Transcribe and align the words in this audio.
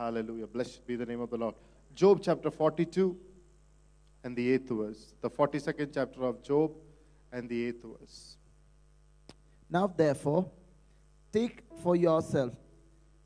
Hallelujah. 0.00 0.46
Blessed 0.46 0.86
be 0.86 0.96
the 0.96 1.04
name 1.04 1.20
of 1.20 1.28
the 1.28 1.36
Lord. 1.36 1.54
Job 1.94 2.20
chapter 2.22 2.50
42 2.50 3.14
and 4.24 4.34
the 4.34 4.52
eighth 4.52 4.70
verse. 4.70 5.12
The 5.20 5.28
42nd 5.28 5.90
chapter 5.92 6.24
of 6.24 6.42
Job 6.42 6.72
and 7.30 7.46
the 7.46 7.66
eighth 7.66 7.84
verse. 7.84 8.38
Now, 9.68 9.92
therefore, 9.94 10.50
take 11.30 11.64
for 11.82 11.96
yourself 11.96 12.54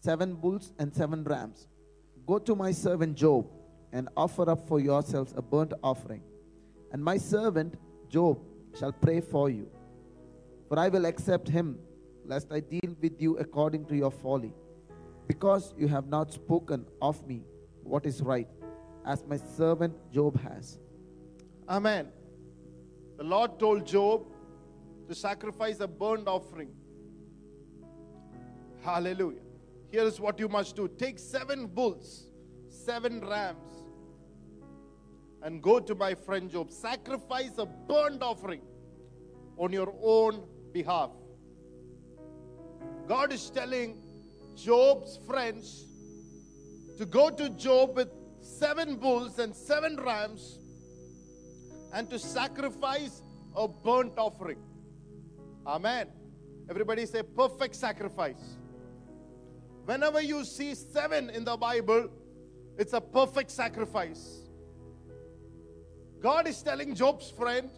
seven 0.01 0.35
bulls 0.35 0.73
and 0.77 0.93
seven 0.93 1.23
rams. 1.23 1.69
Go 2.27 2.41
to 2.41 2.57
my 2.57 2.73
servant 2.73 3.15
Job 3.15 3.47
and 3.93 4.09
offer 4.17 4.51
up 4.51 4.67
for 4.67 4.81
yourselves 4.81 5.33
a 5.37 5.43
burnt 5.43 5.75
offering. 5.81 6.25
And 6.91 7.05
my 7.05 7.19
servant 7.19 7.79
Job 8.09 8.41
shall 8.77 8.91
pray 8.91 9.21
for 9.21 9.49
you. 9.49 9.71
For 10.69 10.77
I 10.77 10.89
will 10.89 11.05
accept 11.05 11.49
him, 11.49 11.79
lest 12.27 12.51
I 12.51 12.59
deal 12.59 12.97
with 13.01 13.23
you 13.23 13.39
according 13.39 13.85
to 13.85 13.97
your 13.97 14.11
folly. 14.11 14.53
Because 15.27 15.75
you 15.77 15.89
have 15.89 16.07
not 16.07 16.33
spoken 16.33 16.87
of 17.01 17.27
me 17.27 17.43
what 17.83 18.07
is 18.07 18.23
right, 18.23 18.49
as 19.07 19.25
my 19.27 19.37
servant 19.37 19.95
Job 20.13 20.41
has. 20.41 20.79
Amen. 21.69 22.09
The 23.17 23.25
Lord 23.25 23.59
told 23.59 23.87
Job 23.87 24.27
to 25.09 25.15
sacrifice 25.15 25.81
a 25.81 25.87
burnt 25.87 26.29
offering. 26.29 26.71
Hallelujah. 28.83 29.41
Here 29.91 30.03
is 30.03 30.19
what 30.21 30.39
you 30.39 30.49
must 30.49 30.77
do 30.77 30.89
take 30.89 31.19
seven 31.19 31.67
bulls, 31.67 32.29
seven 32.69 33.21
rams, 33.21 33.85
and 35.43 35.63
go 35.63 35.79
to 35.79 35.95
my 35.95 36.15
friend 36.15 36.51
Job. 36.51 36.71
Sacrifice 36.71 37.53
a 37.59 37.67
burnt 37.67 38.23
offering 38.23 38.63
on 39.57 39.73
your 39.73 39.95
own 40.03 40.43
behalf. 40.73 41.11
God 43.07 43.33
is 43.33 43.51
telling 43.51 43.99
Job's 44.57 45.19
friends 45.27 45.87
to 46.99 47.07
go 47.07 47.31
to 47.31 47.51
Job 47.51 47.97
with 47.97 48.09
seven 48.41 48.97
bulls 48.97 49.39
and 49.39 49.55
seven 49.55 49.97
rams 49.97 50.59
and 51.93 52.09
to 52.11 52.19
sacrifice 52.19 53.23
a 53.57 53.67
burnt 53.69 54.13
offering. 54.17 54.59
Amen. 55.67 56.09
Everybody 56.69 57.07
say 57.07 57.23
perfect 57.23 57.77
sacrifice. 57.77 58.57
Whenever 59.85 60.21
you 60.21 60.45
see 60.45 60.75
seven 60.75 61.31
in 61.31 61.45
the 61.45 61.57
Bible, 61.57 62.09
it's 62.79 62.93
a 62.93 63.01
perfect 63.01 63.51
sacrifice. 63.51 64.41
God 66.21 66.49
is 66.49 66.63
telling 66.63 66.95
Job's 66.95 67.31
friend, 67.31 67.71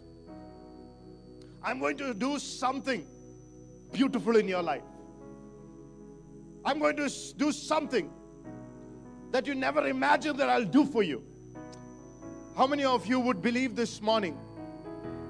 I'm 1.61 1.79
going 1.79 1.97
to 1.97 2.13
do 2.13 2.39
something 2.39 3.05
beautiful 3.91 4.37
in 4.37 4.47
your 4.47 4.63
life. 4.63 4.83
I'm 6.67 6.79
going 6.79 6.97
to 6.97 7.09
do 7.37 7.53
something 7.53 8.11
that 9.31 9.47
you 9.47 9.55
never 9.55 9.87
imagined 9.87 10.37
that 10.39 10.49
I'll 10.49 10.65
do 10.65 10.85
for 10.85 11.01
you. 11.01 11.23
How 12.57 12.67
many 12.67 12.83
of 12.83 13.07
you 13.07 13.21
would 13.21 13.41
believe 13.41 13.73
this 13.73 14.01
morning 14.01 14.37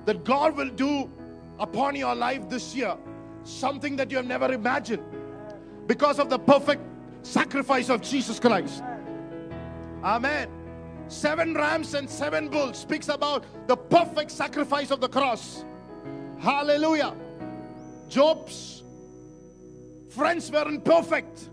that 0.05 0.23
God 0.23 0.57
will 0.57 0.71
do 0.71 1.11
upon 1.59 1.95
your 1.95 2.16
life 2.16 2.49
this 2.49 2.73
year 2.73 2.97
something 3.44 3.95
that 3.97 4.09
you 4.09 4.17
have 4.17 4.25
never 4.25 4.52
imagined 4.52 5.03
because 5.85 6.17
of 6.17 6.31
the 6.31 6.39
perfect 6.39 6.81
sacrifice 7.21 7.89
of 7.89 8.01
Jesus 8.01 8.39
Christ? 8.39 8.81
Amen. 10.03 10.49
Seven 11.07 11.53
rams 11.53 11.94
and 11.94 12.09
seven 12.09 12.49
bulls 12.49 12.79
speaks 12.79 13.09
about 13.09 13.45
the 13.67 13.77
perfect 13.77 14.31
sacrifice 14.31 14.89
of 14.89 15.01
the 15.01 15.09
cross. 15.09 15.63
Hallelujah. 16.39 17.16
Job's 18.09 18.83
friends 20.09 20.52
weren't 20.52 20.83
perfect. 20.83 21.50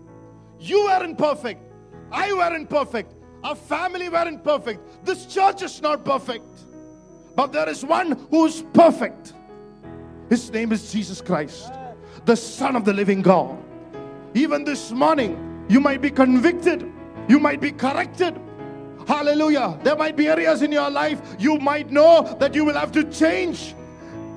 You 0.59 0.85
weren't 0.85 1.17
perfect. 1.17 1.61
I 2.11 2.33
weren't 2.33 2.69
perfect. 2.69 3.13
Our 3.43 3.55
family 3.55 4.09
weren't 4.09 4.43
perfect. 4.43 5.05
This 5.05 5.25
church 5.25 5.61
is 5.61 5.81
not 5.81 6.03
perfect. 6.03 6.47
But 7.35 7.51
there 7.51 7.69
is 7.69 7.85
one 7.85 8.13
who's 8.31 8.63
perfect. 8.73 9.33
His 10.29 10.49
name 10.51 10.71
is 10.71 10.91
Jesus 10.91 11.21
Christ, 11.21 11.71
the 12.25 12.35
Son 12.35 12.75
of 12.75 12.85
the 12.85 12.93
living 12.93 13.21
God. 13.21 13.57
Even 14.33 14.63
this 14.63 14.91
morning, 14.91 15.65
you 15.69 15.79
might 15.79 16.01
be 16.01 16.09
convicted, 16.09 16.91
you 17.27 17.39
might 17.39 17.61
be 17.61 17.71
corrected. 17.71 18.39
Hallelujah. 19.07 19.77
There 19.83 19.95
might 19.95 20.15
be 20.15 20.27
areas 20.27 20.63
in 20.63 20.71
your 20.71 20.89
life 20.89 21.21
you 21.37 21.59
might 21.59 21.91
know 21.91 22.35
that 22.39 22.55
you 22.55 22.65
will 22.65 22.73
have 22.73 22.91
to 22.93 23.03
change. 23.11 23.75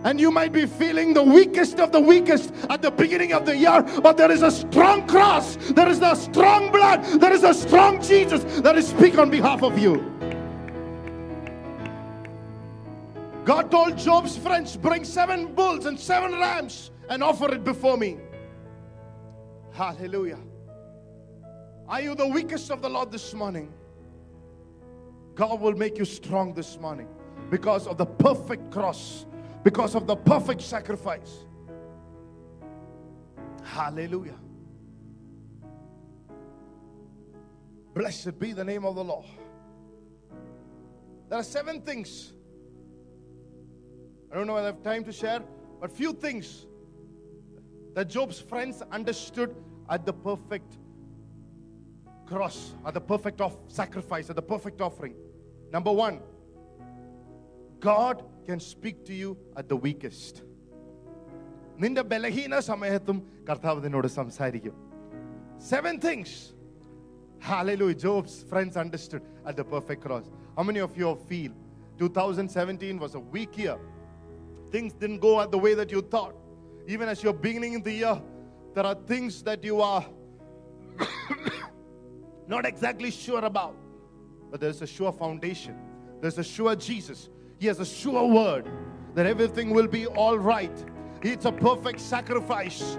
And 0.05 0.21
you 0.21 0.31
might 0.31 0.53
be 0.53 0.67
feeling 0.67 1.13
the 1.13 1.23
weakest 1.23 1.81
of 1.81 1.91
the 1.91 2.01
weakest 2.01 2.53
at 2.71 2.83
the 2.83 2.91
beginning 2.91 3.33
of 3.33 3.45
the 3.45 3.57
year, 3.57 3.83
but 4.03 4.17
there 4.17 4.31
is 4.31 4.43
a 4.43 4.51
strong 4.51 5.07
cross, 5.07 5.57
there 5.73 5.89
is 5.89 6.01
a 6.01 6.15
strong 6.15 6.71
blood, 6.71 7.05
there 7.21 7.33
is 7.33 7.43
a 7.43 7.53
strong 7.53 8.01
Jesus 8.01 8.45
that 8.61 8.77
is 8.77 8.89
speak 8.89 9.19
on 9.19 9.31
behalf 9.31 9.63
of 9.63 9.79
you. 9.79 9.97
God 13.45 13.71
told 13.71 13.97
Job's 13.97 14.37
friends, 14.37 14.77
Bring 14.77 15.05
seven 15.05 15.55
bulls 15.55 15.87
and 15.87 15.99
seven 15.99 16.33
rams 16.33 16.91
and 17.09 17.23
offer 17.23 17.53
it 17.55 17.65
before 17.65 17.97
me. 17.97 18.19
Hallelujah. 19.73 20.39
Are 21.89 22.03
you 22.03 22.15
the 22.15 22.27
weakest 22.27 22.71
of 22.71 22.83
the 22.83 22.91
Lord 22.91 23.11
this 23.11 23.33
morning? 23.33 23.73
God 25.35 25.61
will 25.61 25.73
make 25.73 25.97
you 25.97 26.05
strong 26.05 26.53
this 26.53 26.79
morning 26.79 27.09
because 27.49 27.87
of 27.87 27.97
the 27.97 28.05
perfect 28.05 28.71
cross, 28.71 29.25
because 29.63 29.95
of 29.95 30.07
the 30.07 30.17
perfect 30.17 30.63
sacrifice. 30.63 31.45
Hallelujah. 33.63 34.39
Blessed 37.95 38.39
be 38.39 38.53
the 38.53 38.65
name 38.65 38.85
of 38.85 38.95
the 38.95 39.05
Lord. 39.05 39.27
There 41.29 41.39
are 41.39 41.45
seven 41.45 41.83
things. 41.83 42.33
I 44.33 44.37
don't 44.37 44.47
know 44.47 44.57
if 44.57 44.63
I 44.63 44.67
have 44.67 44.83
time 44.83 45.05
to 45.05 45.13
share, 45.13 45.41
but 45.81 45.91
few 45.91 46.13
things 46.13 46.67
that 47.95 48.09
Job's 48.09 48.41
friends 48.41 48.83
understood 48.93 49.55
at 49.91 50.07
the 50.07 50.13
perfect 50.13 50.79
cross, 52.27 52.75
at 52.87 52.95
the 52.95 53.01
perfect 53.01 53.41
off 53.41 53.57
sacrifice, 53.69 54.31
at 54.31 54.37
the 54.37 54.43
perfect 54.43 54.81
offering. 54.81 55.15
Number 55.73 55.93
one, 55.93 56.21
God 57.81 58.25
can 58.48 58.59
speak 58.59 58.98
to 59.06 59.14
you 59.22 59.30
at 59.59 59.68
the 59.72 59.78
weakest. 59.86 60.36
നിന്റെ 61.84 62.04
ബലഹീന 62.12 62.56
സമയത്തും 62.72 63.18
കർത്താവ് 63.48 63.80
നിന്നോട് 63.86 64.09
സംസാരിക്കും 64.20 64.76
seven 65.72 65.96
things 66.08 66.38
Hallelujah. 67.44 67.94
Job's 67.94 68.44
friends 68.44 68.78
understood 68.78 69.22
at 69.46 69.58
the 69.58 69.66
perfect 69.66 70.02
cross. 70.02 70.31
How 70.56 70.64
many 70.64 70.80
of 70.80 70.96
you 70.96 71.14
feel 71.28 71.52
2017 72.00 72.98
was 72.98 73.16
a 73.16 73.20
weak 73.20 73.58
year? 73.58 73.78
Things 74.72 74.94
didn't 74.94 75.20
go 75.20 75.46
the 75.46 75.58
way 75.58 75.74
that 75.74 75.92
you 75.92 76.02
thought. 76.02 76.36
Even 76.88 77.09
as 77.09 77.22
you're 77.22 77.34
beginning 77.34 77.74
in 77.74 77.84
the 77.84 77.92
year, 77.92 78.22
there 78.74 78.86
are 78.86 78.96
things 78.96 79.44
that 79.44 79.62
you 79.62 79.81
are 79.81 80.06
not 82.48 82.66
exactly 82.66 83.12
sure 83.12 83.44
about. 83.44 83.76
But 84.50 84.62
there's 84.62 84.81
a 84.81 84.88
sure 84.88 85.12
foundation. 85.12 85.76
There's 86.22 86.38
a 86.38 86.44
sure 86.46 86.76
Jesus. 86.78 87.30
he 87.59 87.67
has 87.67 87.81
a 87.81 87.87
sure 87.87 88.27
word 88.27 88.71
that 89.15 89.27
everything 89.27 89.71
will 89.71 89.89
be 89.89 90.07
all 90.07 90.39
right. 90.39 90.73
It's 91.23 91.45
a 91.45 91.53
perfect 91.53 92.01
sacrifice. 92.01 92.99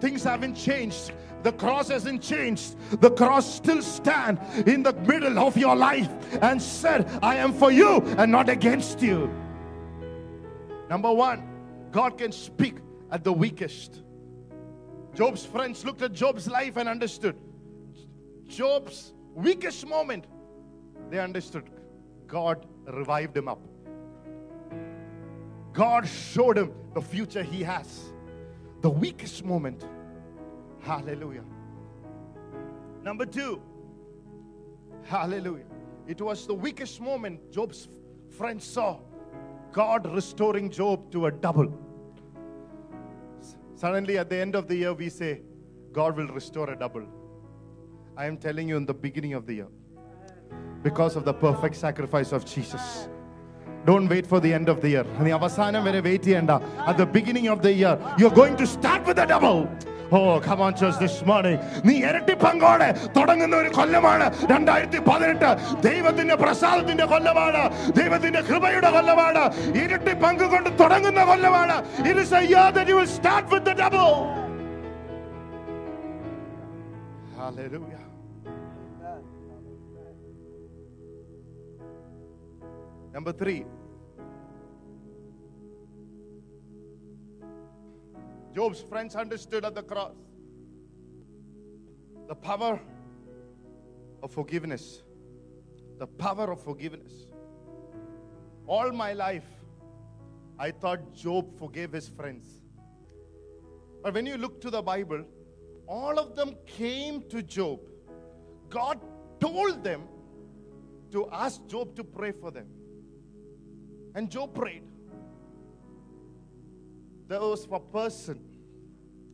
Things 0.00 0.22
haven't 0.22 0.54
changed. 0.54 1.12
The 1.42 1.52
cross 1.52 1.88
hasn't 1.88 2.22
changed. 2.22 2.76
The 3.00 3.10
cross 3.10 3.52
still 3.52 3.82
stand 3.82 4.38
in 4.68 4.84
the 4.84 4.92
middle 4.92 5.38
of 5.40 5.56
your 5.56 5.74
life 5.74 6.08
and 6.40 6.62
said, 6.62 7.10
I 7.22 7.36
am 7.36 7.52
for 7.52 7.72
you 7.72 8.00
and 8.18 8.30
not 8.30 8.48
against 8.48 9.02
you. 9.02 9.28
Number 10.88 11.12
one, 11.12 11.42
God 11.90 12.18
can 12.18 12.30
speak 12.30 12.76
at 13.10 13.24
the 13.24 13.32
weakest. 13.32 14.02
Job's 15.14 15.44
friends 15.44 15.84
looked 15.84 16.02
at 16.02 16.12
Job's 16.12 16.46
life 16.46 16.76
and 16.76 16.88
understood. 16.88 17.36
Job's 18.46 19.12
weakest 19.34 19.86
moment, 19.86 20.26
they 21.10 21.18
understood. 21.18 21.68
God 22.28 22.66
revived 22.86 23.36
him 23.36 23.48
up. 23.48 23.60
God 25.72 26.06
showed 26.06 26.58
him 26.58 26.72
the 26.94 27.00
future 27.00 27.42
he 27.42 27.62
has. 27.62 28.12
The 28.82 28.90
weakest 28.90 29.44
moment. 29.44 29.84
Hallelujah. 30.80 31.44
Number 33.02 33.24
two, 33.24 33.60
hallelujah. 35.04 35.64
It 36.06 36.20
was 36.20 36.46
the 36.46 36.54
weakest 36.54 37.00
moment 37.00 37.50
Job's 37.50 37.88
friends 38.28 38.64
saw. 38.64 38.98
God 39.72 40.12
restoring 40.12 40.70
Job 40.70 41.10
to 41.12 41.26
a 41.26 41.30
double. 41.30 41.72
Suddenly, 43.74 44.18
at 44.18 44.28
the 44.28 44.36
end 44.36 44.54
of 44.54 44.68
the 44.68 44.76
year, 44.76 44.92
we 44.92 45.08
say, 45.08 45.40
God 45.92 46.16
will 46.16 46.28
restore 46.28 46.70
a 46.70 46.78
double. 46.78 47.06
I 48.16 48.26
am 48.26 48.36
telling 48.36 48.68
you 48.68 48.76
in 48.76 48.86
the 48.86 48.94
beginning 48.94 49.32
of 49.34 49.46
the 49.46 49.54
year, 49.54 49.68
because 50.82 51.16
of 51.16 51.24
the 51.24 51.32
perfect 51.32 51.76
sacrifice 51.76 52.32
of 52.32 52.44
Jesus. 52.44 53.08
Don't 53.85 54.07
wait 54.09 54.25
for 54.27 54.39
the 54.39 54.53
end 54.53 54.69
of 54.69 54.79
the 54.83 54.89
year. 54.93 55.05
നീ 55.25 55.29
അവസാനം 55.35 55.83
വരെ 55.87 55.99
wait 56.07 56.29
ചെയ്യണ്ട 56.29 56.53
at 56.89 56.95
the 57.01 57.07
beginning 57.17 57.47
of 57.53 57.59
the 57.61 57.73
year 57.73 57.93
you're 58.21 58.37
going 58.41 58.57
to 58.57 58.67
start 58.77 59.03
with 59.09 59.19
a 59.19 59.29
double 59.35 59.59
oh 60.11 60.19
come on 60.43 60.73
church 60.79 60.99
this 61.03 61.23
morning 61.29 61.57
നീ 61.87 61.93
ഇരട്ടി 62.09 62.35
പങ്കോടെ 62.43 62.85
തുടങ്ങുന്ന 63.15 63.55
ഒരു 63.61 63.69
കൊല്ലമാണ് 63.77 64.25
രണ്ടായിരത്തി 64.51 64.99
പതിനെട്ട് 65.09 65.49
ദൈവത്തിന്റെ 65.87 66.35
പ്രസാദത്തിന്റെ 66.43 67.05
കൊല്ലമാണ് 67.13 67.61
ദൈവത്തിന്റെ 67.97 68.41
കൃപയുടെ 68.49 68.91
കൊല്ലമാണ് 68.95 69.43
ഇരട്ടി 69.83 70.13
പങ്ക് 70.23 70.45
കൊണ്ട് 70.53 70.69
തുടങ്ങുന്ന 70.81 71.23
കൊല്ലമാണ് 71.31 71.75
it 72.11 72.17
is 72.23 72.31
a 72.33 72.43
year 72.53 72.67
that 72.77 72.87
you 72.91 72.97
will 72.99 73.11
start 73.19 73.45
with 73.55 73.65
the 73.69 73.75
double 73.83 74.13
hallelujah 77.37 78.03
Number 83.12 83.32
3 83.32 83.64
Job's 88.54 88.80
friends 88.82 89.16
understood 89.16 89.64
at 89.64 89.74
the 89.74 89.82
cross 89.82 90.14
the 92.28 92.34
power 92.34 92.80
of 94.22 94.30
forgiveness. 94.30 95.02
The 95.98 96.06
power 96.06 96.50
of 96.52 96.62
forgiveness. 96.62 97.26
All 98.66 98.92
my 98.92 99.12
life, 99.12 99.44
I 100.58 100.70
thought 100.70 101.12
Job 101.14 101.58
forgave 101.58 101.92
his 101.92 102.08
friends. 102.08 102.62
But 104.02 104.14
when 104.14 104.26
you 104.26 104.36
look 104.36 104.60
to 104.62 104.70
the 104.70 104.82
Bible, 104.82 105.24
all 105.86 106.18
of 106.18 106.34
them 106.34 106.56
came 106.66 107.22
to 107.28 107.42
Job. 107.42 107.80
God 108.70 109.00
told 109.40 109.84
them 109.84 110.04
to 111.10 111.28
ask 111.30 111.66
Job 111.66 111.94
to 111.96 112.04
pray 112.04 112.32
for 112.32 112.50
them. 112.50 112.68
And 114.14 114.30
Job 114.30 114.54
prayed. 114.54 114.82
There 117.28 117.40
was 117.40 117.66
a 117.70 117.80
person 117.80 118.40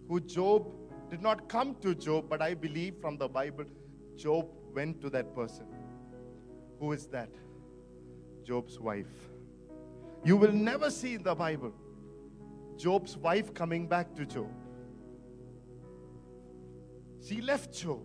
who 0.08 0.20
Job 0.20 0.72
did 1.10 1.20
not 1.20 1.48
come 1.48 1.74
to 1.80 1.94
Job, 1.94 2.26
but 2.28 2.40
I 2.40 2.54
believe 2.54 2.96
from 3.00 3.16
the 3.16 3.28
Bible, 3.28 3.64
Job 4.16 4.46
went 4.74 5.00
to 5.00 5.10
that 5.10 5.34
person. 5.34 5.66
Who 6.78 6.92
is 6.92 7.06
that? 7.08 7.30
Job's 8.44 8.78
wife. 8.78 9.30
You 10.24 10.36
will 10.36 10.52
never 10.52 10.90
see 10.90 11.14
in 11.14 11.22
the 11.22 11.34
Bible 11.34 11.72
Job's 12.76 13.16
wife 13.16 13.52
coming 13.52 13.88
back 13.88 14.14
to 14.14 14.24
Job. 14.24 14.52
She 17.20 17.40
left 17.40 17.72
Job. 17.72 18.04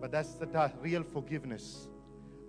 But 0.00 0.12
that's 0.12 0.32
the 0.34 0.72
real 0.80 1.02
forgiveness. 1.02 1.89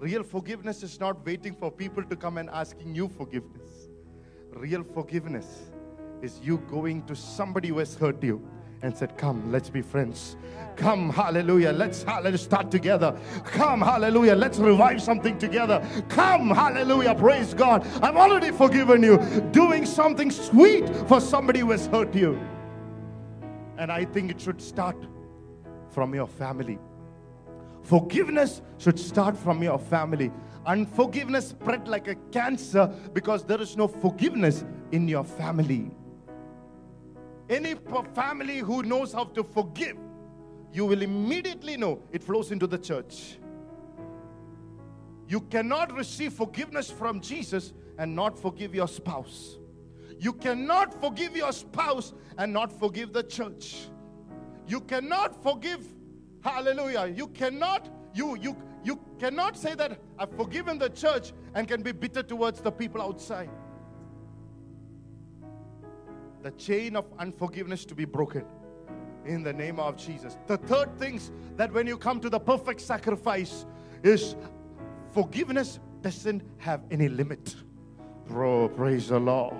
Real 0.01 0.23
forgiveness 0.23 0.81
is 0.81 0.99
not 0.99 1.23
waiting 1.23 1.53
for 1.53 1.69
people 1.69 2.03
to 2.03 2.15
come 2.15 2.39
and 2.39 2.49
asking 2.49 2.95
you 2.95 3.07
forgiveness. 3.07 3.87
Real 4.49 4.83
forgiveness 4.83 5.71
is 6.23 6.39
you 6.41 6.57
going 6.71 7.05
to 7.05 7.15
somebody 7.15 7.67
who 7.67 7.77
has 7.77 7.93
hurt 7.93 8.23
you 8.23 8.41
and 8.81 8.97
said, 8.97 9.15
Come, 9.15 9.51
let's 9.51 9.69
be 9.69 9.83
friends. 9.83 10.37
Come, 10.75 11.11
hallelujah. 11.11 11.71
Let's, 11.71 12.03
let's 12.23 12.41
start 12.41 12.71
together. 12.71 13.15
Come, 13.45 13.79
hallelujah. 13.79 14.33
Let's 14.33 14.57
revive 14.57 15.03
something 15.03 15.37
together. 15.37 15.87
Come, 16.09 16.49
hallelujah. 16.49 17.13
Praise 17.13 17.53
God. 17.53 17.85
I've 18.01 18.15
already 18.15 18.49
forgiven 18.49 19.03
you. 19.03 19.19
Doing 19.51 19.85
something 19.85 20.31
sweet 20.31 20.89
for 21.07 21.21
somebody 21.21 21.59
who 21.59 21.69
has 21.69 21.85
hurt 21.85 22.15
you. 22.15 22.41
And 23.77 23.91
I 23.91 24.05
think 24.05 24.31
it 24.31 24.41
should 24.41 24.63
start 24.63 24.97
from 25.91 26.15
your 26.15 26.27
family. 26.27 26.79
Forgiveness 27.91 28.61
should 28.77 28.97
start 28.97 29.35
from 29.35 29.61
your 29.61 29.77
family. 29.77 30.31
Unforgiveness 30.65 31.49
spread 31.49 31.89
like 31.89 32.07
a 32.07 32.15
cancer 32.31 32.87
because 33.11 33.43
there 33.43 33.59
is 33.59 33.75
no 33.75 33.85
forgiveness 33.85 34.63
in 34.93 35.09
your 35.09 35.25
family. 35.25 35.91
Any 37.49 37.75
family 38.13 38.59
who 38.59 38.83
knows 38.83 39.11
how 39.11 39.25
to 39.25 39.43
forgive, 39.43 39.97
you 40.71 40.85
will 40.85 41.01
immediately 41.01 41.75
know 41.75 42.01
it 42.13 42.23
flows 42.23 42.53
into 42.53 42.65
the 42.65 42.77
church. 42.77 43.39
You 45.27 45.41
cannot 45.41 45.93
receive 45.93 46.31
forgiveness 46.31 46.89
from 46.89 47.19
Jesus 47.19 47.73
and 47.97 48.15
not 48.15 48.39
forgive 48.39 48.73
your 48.73 48.87
spouse. 48.87 49.57
You 50.17 50.31
cannot 50.31 50.93
forgive 51.01 51.35
your 51.35 51.51
spouse 51.51 52.13
and 52.37 52.53
not 52.53 52.71
forgive 52.71 53.11
the 53.11 53.23
church. 53.23 53.89
You 54.65 54.79
cannot 54.79 55.43
forgive, 55.43 55.85
hallelujah. 56.43 57.07
You 57.07 57.27
cannot, 57.27 57.89
you 58.13 58.37
you 58.37 58.55
you 58.83 58.99
cannot 59.19 59.57
say 59.57 59.75
that 59.75 59.99
I've 60.17 60.31
forgiven 60.35 60.77
the 60.77 60.89
church 60.89 61.33
and 61.53 61.67
can 61.67 61.81
be 61.81 61.91
bitter 61.91 62.23
towards 62.23 62.61
the 62.61 62.71
people 62.71 63.01
outside. 63.01 63.49
The 66.41 66.51
chain 66.51 66.95
of 66.95 67.05
unforgiveness 67.19 67.85
to 67.85 67.95
be 67.95 68.05
broken 68.05 68.45
in 69.25 69.43
the 69.43 69.53
name 69.53 69.79
of 69.79 69.97
Jesus. 69.97 70.37
The 70.47 70.57
third 70.57 70.97
things 70.97 71.31
that 71.55 71.71
when 71.71 71.85
you 71.85 71.97
come 71.97 72.19
to 72.21 72.29
the 72.29 72.39
perfect 72.39 72.81
sacrifice 72.81 73.65
is 74.03 74.35
forgiveness 75.11 75.79
doesn't 76.01 76.41
have 76.57 76.81
any 76.89 77.07
limit. 77.07 77.55
Bro, 78.27 78.69
praise 78.69 79.09
the 79.09 79.19
Lord. 79.19 79.55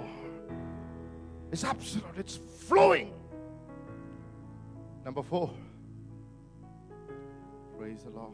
It's 1.52 1.64
absolute, 1.64 2.18
it's 2.18 2.38
flowing. 2.38 3.14
Number 5.06 5.22
four. 5.22 5.52
Praise 7.82 8.04
the 8.04 8.12
Lord. 8.12 8.34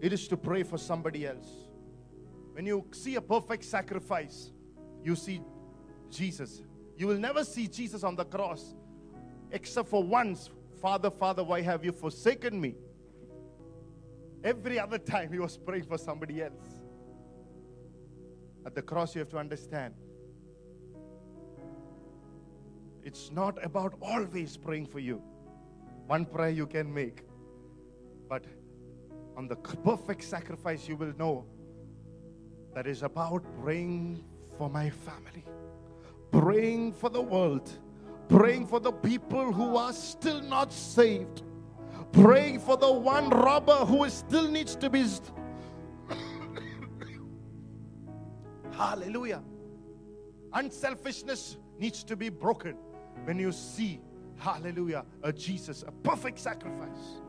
It 0.00 0.14
is 0.14 0.28
to 0.28 0.36
pray 0.38 0.62
for 0.62 0.78
somebody 0.78 1.26
else. 1.26 1.46
When 2.54 2.64
you 2.64 2.86
see 2.90 3.16
a 3.16 3.20
perfect 3.20 3.64
sacrifice, 3.64 4.50
you 5.04 5.14
see 5.14 5.42
Jesus. 6.10 6.62
You 6.96 7.06
will 7.06 7.18
never 7.18 7.44
see 7.44 7.68
Jesus 7.68 8.04
on 8.04 8.16
the 8.16 8.24
cross 8.24 8.74
except 9.50 9.90
for 9.90 10.02
once 10.02 10.48
Father, 10.80 11.10
Father, 11.10 11.44
why 11.44 11.60
have 11.60 11.84
you 11.84 11.92
forsaken 11.92 12.58
me? 12.58 12.76
Every 14.42 14.80
other 14.80 14.96
time 14.96 15.30
he 15.30 15.38
was 15.38 15.58
praying 15.58 15.84
for 15.84 15.98
somebody 15.98 16.42
else. 16.42 16.80
At 18.64 18.74
the 18.74 18.80
cross, 18.80 19.14
you 19.14 19.18
have 19.18 19.28
to 19.30 19.38
understand 19.38 19.92
it's 23.04 23.30
not 23.30 23.62
about 23.62 23.98
always 24.00 24.56
praying 24.56 24.86
for 24.86 24.98
you. 24.98 25.20
One 26.06 26.24
prayer 26.24 26.48
you 26.48 26.66
can 26.66 26.92
make, 26.94 27.27
but 28.28 28.44
on 29.36 29.48
the 29.48 29.56
perfect 29.56 30.24
sacrifice, 30.24 30.88
you 30.88 30.96
will 30.96 31.12
know 31.16 31.44
that 32.74 32.86
is 32.86 33.02
about 33.02 33.44
praying 33.62 34.24
for 34.56 34.68
my 34.68 34.90
family, 34.90 35.44
praying 36.30 36.92
for 36.92 37.08
the 37.08 37.20
world, 37.20 37.70
praying 38.28 38.66
for 38.66 38.80
the 38.80 38.92
people 38.92 39.52
who 39.52 39.76
are 39.76 39.92
still 39.92 40.42
not 40.42 40.72
saved, 40.72 41.42
praying 42.12 42.58
for 42.58 42.76
the 42.76 42.92
one 42.92 43.30
robber 43.30 43.86
who 43.86 44.08
still 44.10 44.48
needs 44.48 44.76
to 44.76 44.90
be. 44.90 45.06
Hallelujah. 48.72 49.42
Unselfishness 50.52 51.56
needs 51.78 52.02
to 52.04 52.16
be 52.16 52.28
broken 52.28 52.76
when 53.24 53.38
you 53.38 53.52
see, 53.52 54.00
hallelujah, 54.36 55.04
a 55.22 55.32
Jesus, 55.32 55.84
a 55.86 55.92
perfect 55.92 56.38
sacrifice. 56.38 57.20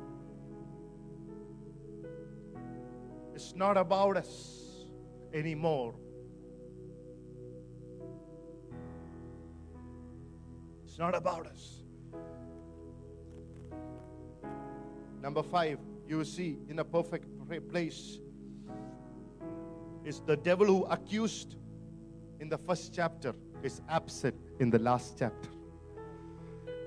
It's 3.40 3.56
not 3.56 3.78
about 3.78 4.18
us 4.18 4.84
anymore. 5.34 5.96
It's 10.84 11.00
not 11.00 11.16
about 11.16 11.48
us. 11.48 11.84
Number 15.22 15.42
five, 15.42 15.80
you 16.06 16.26
see 16.26 16.58
in 16.68 16.80
a 16.80 16.84
perfect 16.84 17.30
place 17.70 18.20
is 20.04 20.20
the 20.26 20.36
devil 20.36 20.68
who 20.68 20.84
accused 20.88 21.56
in 22.42 22.50
the 22.50 22.58
first 22.58 22.94
chapter 22.94 23.34
is 23.64 23.80
absent 23.88 24.36
in 24.60 24.70
the 24.70 24.80
last 24.80 25.18
chapter. 25.18 25.50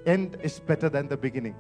End 0.05 0.37
is 0.43 0.61
better 0.61 0.91
than 0.91 1.09
the 1.09 1.17
beginning. 1.17 1.57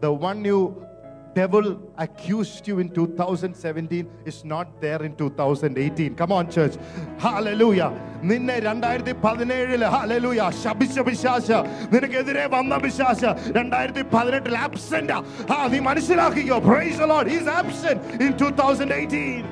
The 0.00 0.10
one 0.10 0.42
you 0.42 0.86
devil 1.35 1.65
accused 1.97 2.67
you 2.67 2.79
in 2.79 2.89
2017 2.91 3.99
is 4.25 4.43
not 4.45 4.81
there 4.81 5.01
in 5.01 5.15
2018. 5.15 6.15
Come 6.15 6.31
on, 6.33 6.49
church. 6.49 6.75
Hallelujah. 7.19 7.89
നിന്നെ 8.29 8.55
രണ്ടായിരത്തി 8.65 9.13
പതിനേഴില് 9.23 9.87
ഹലലൂയ 9.93 10.41
ശപിച്ച 10.63 10.97
പിശാശ 11.07 11.47
നിനക്കെതിരെ 11.93 12.43
വന്ന 12.55 12.73
പിശാശ 12.83 13.21
രണ്ടായിരത്തി 13.57 14.03
പതിനെട്ടിൽ 14.13 14.55
absent 14.65 15.15
ആ 15.55 15.61
നീ 15.73 15.79
മനസ്സിലാക്കിയോ 15.89 16.59
price 16.67 16.99
the 17.01 17.09
Lord 17.13 17.27
he's 17.33 17.49
absent 17.55 17.97
in 18.25 18.31
2018 18.35 19.47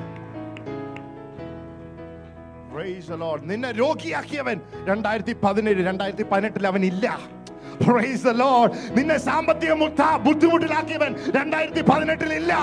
Praise 2.72 3.06
the 3.06 3.18
Lord. 3.18 3.40
നിന്നെ 3.50 3.70
രോഗിയാക്കിയവൻ 3.80 4.58
രണ്ടായിരത്തി 4.88 5.34
പതിനേഴ് 5.42 5.80
രണ്ടായിരത്തി 5.88 6.26
പതിനെട്ടിൽ 6.32 6.64
അവൻ 6.70 6.82
ഇല്ല 6.90 7.06
Praise 7.80 8.22
the 8.28 8.34
Lord. 8.44 8.70
നിന്നെ 8.96 9.18
സാമ്പത്തിക 9.28 9.74
മുത്ത 9.82 10.00
ബുദ്ധിമുട്ടിലാക്കിയവൻ 10.26 11.12
രണ്ടായിരത്തി 11.38 11.84
പതിനെട്ടിൽ 11.90 12.32
ഇല്ല 12.40 12.54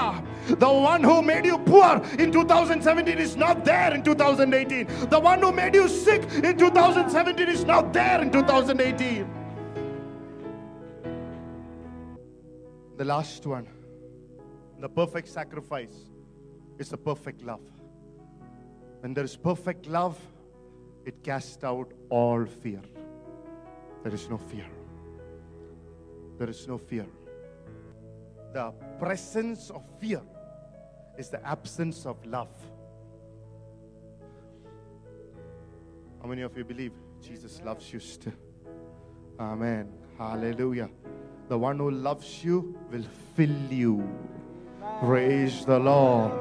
The 0.65 0.71
one 0.91 1.03
who 1.03 1.21
made 1.21 1.45
you 1.45 1.57
poor 1.57 2.01
in 2.23 2.31
2017 2.31 3.17
is 3.19 3.35
not 3.35 3.65
there 3.65 3.93
in 3.93 4.01
2018. 4.03 5.09
The 5.09 5.19
one 5.19 5.41
who 5.41 5.51
made 5.51 5.75
you 5.75 5.87
sick 5.89 6.21
in 6.41 6.57
2017 6.57 7.49
is 7.49 7.65
not 7.65 7.91
there 7.91 8.21
in 8.21 8.31
2018. 8.31 9.27
The 12.97 13.03
last 13.05 13.45
one, 13.45 13.67
the 14.79 14.89
perfect 14.89 15.27
sacrifice 15.27 15.97
is 16.79 16.89
the 16.89 16.97
perfect 16.97 17.43
love. 17.43 17.65
When 19.01 19.13
there 19.13 19.25
is 19.25 19.35
perfect 19.35 19.85
love, 19.87 20.17
it 21.05 21.23
casts 21.23 21.63
out 21.63 21.91
all 22.09 22.45
fear. 22.45 22.81
There 24.03 24.13
is 24.13 24.29
no 24.29 24.37
fear. 24.37 24.65
There 26.42 26.50
is 26.50 26.66
no 26.66 26.76
fear. 26.76 27.06
The 28.52 28.72
presence 28.98 29.70
of 29.70 29.84
fear 30.00 30.20
is 31.16 31.28
the 31.28 31.40
absence 31.46 32.04
of 32.04 32.16
love. 32.26 32.50
How 36.20 36.26
many 36.26 36.42
of 36.42 36.56
you 36.56 36.64
believe 36.64 36.94
Jesus 37.20 37.62
loves 37.64 37.92
you 37.92 38.00
still? 38.00 38.32
Amen. 39.38 39.92
Hallelujah. 40.18 40.90
The 41.46 41.56
one 41.56 41.78
who 41.78 41.92
loves 41.92 42.42
you 42.42 42.76
will 42.90 43.06
fill 43.36 43.72
you. 43.72 44.02
Praise 44.98 45.64
the 45.64 45.78
Lord. 45.78 46.32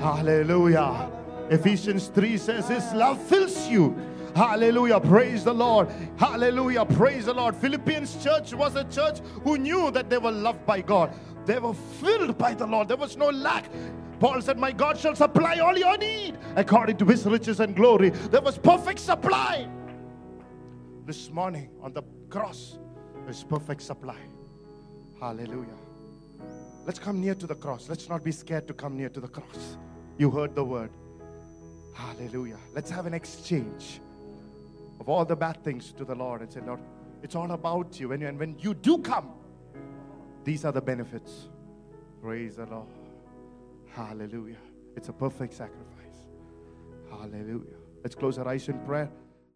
Hallelujah. 0.00 1.12
Ephesians 1.48 2.08
3 2.08 2.38
says, 2.38 2.66
His 2.66 2.92
love 2.92 3.22
fills 3.22 3.68
you. 3.68 3.96
Hallelujah. 4.34 4.98
Praise 4.98 5.44
the 5.44 5.54
Lord. 5.54 5.88
Hallelujah. 6.16 6.84
Praise 6.84 7.26
the 7.26 7.34
Lord. 7.34 7.54
Philippians 7.54 8.22
church 8.22 8.52
was 8.52 8.74
a 8.74 8.84
church 8.84 9.20
who 9.44 9.56
knew 9.58 9.90
that 9.92 10.10
they 10.10 10.18
were 10.18 10.32
loved 10.32 10.66
by 10.66 10.80
God. 10.80 11.14
They 11.46 11.58
were 11.58 11.74
filled 11.74 12.36
by 12.36 12.54
the 12.54 12.66
Lord. 12.66 12.88
There 12.88 12.96
was 12.96 13.16
no 13.16 13.30
lack. 13.30 13.70
Paul 14.18 14.40
said, 14.40 14.58
My 14.58 14.72
God 14.72 14.98
shall 14.98 15.14
supply 15.14 15.58
all 15.58 15.76
your 15.78 15.96
need 15.98 16.36
according 16.56 16.96
to 16.98 17.04
his 17.04 17.24
riches 17.26 17.60
and 17.60 17.76
glory. 17.76 18.10
There 18.10 18.40
was 18.40 18.58
perfect 18.58 18.98
supply. 18.98 19.68
This 21.06 21.30
morning 21.30 21.70
on 21.80 21.92
the 21.92 22.02
cross, 22.28 22.78
there's 23.24 23.44
perfect 23.44 23.82
supply. 23.82 24.16
Hallelujah. 25.20 25.76
Let's 26.86 26.98
come 26.98 27.20
near 27.20 27.34
to 27.36 27.46
the 27.46 27.54
cross. 27.54 27.88
Let's 27.88 28.08
not 28.08 28.24
be 28.24 28.32
scared 28.32 28.66
to 28.68 28.74
come 28.74 28.96
near 28.96 29.10
to 29.10 29.20
the 29.20 29.28
cross. 29.28 29.76
You 30.18 30.30
heard 30.30 30.54
the 30.54 30.64
word. 30.64 30.90
Hallelujah. 31.94 32.58
Let's 32.74 32.90
have 32.90 33.06
an 33.06 33.14
exchange 33.14 34.00
of 35.00 35.08
all 35.08 35.24
the 35.24 35.36
bad 35.36 35.62
things 35.62 35.92
to 35.92 36.04
the 36.04 36.14
Lord 36.14 36.40
and 36.42 36.52
say, 36.52 36.60
Lord, 36.60 36.80
it's 37.22 37.34
all 37.34 37.50
about 37.52 37.98
you. 37.98 38.12
And 38.12 38.38
when, 38.38 38.56
you 38.58 38.74
do 38.74 38.98
come, 38.98 39.32
these 40.44 40.64
are 40.64 40.72
the 40.72 40.80
benefits. 40.80 41.48
Praise 42.22 42.56
the 42.56 42.66
Lord. 42.66 42.88
Hallelujah. 43.90 44.58
It's 44.96 45.08
a 45.08 45.12
perfect 45.12 45.54
sacrifice. 45.54 46.26
Hallelujah. 47.10 47.76
Let's 48.02 48.14
close 48.14 48.38
our 48.38 48.48
eyes 48.48 48.68
in 48.68 48.78
prayer. 48.80 49.10